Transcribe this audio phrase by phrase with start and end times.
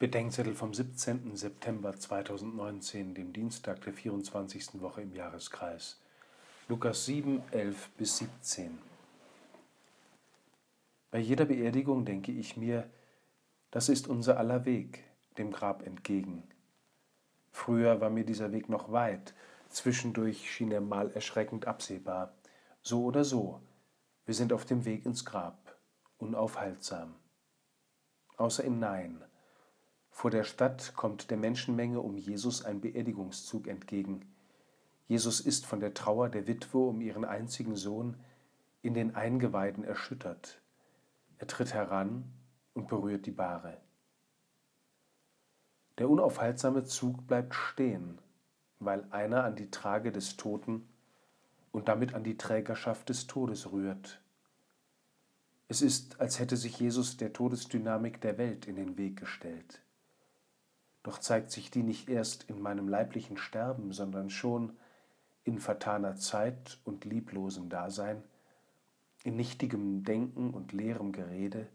[0.00, 1.36] Bedenkzettel vom 17.
[1.36, 4.80] September 2019, dem Dienstag der 24.
[4.80, 6.00] Woche im Jahreskreis.
[6.68, 8.78] Lukas 7, 11 bis 17.
[11.10, 12.88] Bei jeder Beerdigung denke ich mir,
[13.70, 15.04] das ist unser aller Weg,
[15.36, 16.44] dem Grab entgegen.
[17.52, 19.34] Früher war mir dieser Weg noch weit,
[19.68, 22.32] zwischendurch schien er mal erschreckend absehbar.
[22.80, 23.60] So oder so,
[24.24, 25.76] wir sind auf dem Weg ins Grab,
[26.16, 27.16] unaufhaltsam.
[28.38, 29.22] Außer im Nein
[30.20, 34.20] vor der Stadt kommt der Menschenmenge um Jesus ein Beerdigungszug entgegen.
[35.08, 38.18] Jesus ist von der Trauer der Witwe um ihren einzigen Sohn
[38.82, 40.60] in den Eingeweiden erschüttert.
[41.38, 42.30] Er tritt heran
[42.74, 43.78] und berührt die Bahre.
[45.96, 48.18] Der unaufhaltsame Zug bleibt stehen,
[48.78, 50.86] weil einer an die Trage des Toten
[51.72, 54.20] und damit an die Trägerschaft des Todes rührt.
[55.68, 59.80] Es ist, als hätte sich Jesus der Todesdynamik der Welt in den Weg gestellt.
[61.02, 64.76] Doch zeigt sich die nicht erst in meinem leiblichen Sterben, sondern schon
[65.44, 68.22] in vertaner Zeit und lieblosem Dasein,
[69.24, 71.66] in nichtigem Denken und leerem Gerede,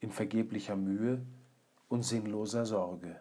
[0.00, 1.24] in vergeblicher Mühe
[1.88, 3.20] und sinnloser Sorge.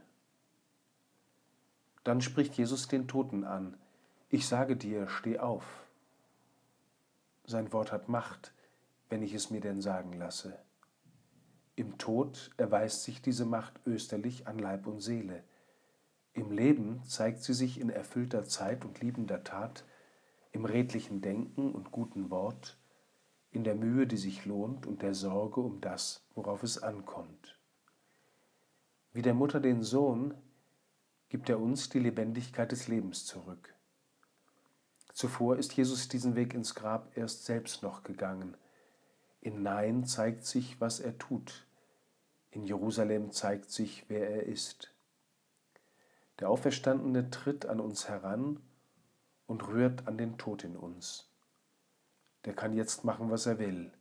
[2.04, 3.78] Dann spricht Jesus den Toten an,
[4.30, 5.66] ich sage dir, steh auf.
[7.46, 8.54] Sein Wort hat Macht,
[9.10, 10.58] wenn ich es mir denn sagen lasse.
[11.80, 15.46] Im Tod erweist sich diese Macht österlich an Leib und Seele.
[16.34, 19.86] Im Leben zeigt sie sich in erfüllter Zeit und liebender Tat,
[20.52, 22.78] im redlichen Denken und guten Wort,
[23.52, 27.58] in der Mühe, die sich lohnt und der Sorge um das, worauf es ankommt.
[29.14, 30.34] Wie der Mutter den Sohn
[31.30, 33.74] gibt er uns die Lebendigkeit des Lebens zurück.
[35.14, 38.58] Zuvor ist Jesus diesen Weg ins Grab erst selbst noch gegangen.
[39.40, 41.66] In Nein zeigt sich, was er tut,
[42.52, 44.94] in Jerusalem zeigt sich, wer er ist.
[46.40, 48.60] Der Auferstandene tritt an uns heran
[49.46, 51.30] und rührt an den Tod in uns.
[52.46, 53.92] Der kann jetzt machen, was er will.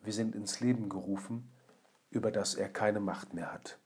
[0.00, 1.50] Wir sind ins Leben gerufen,
[2.10, 3.74] über das er keine Macht mehr hat.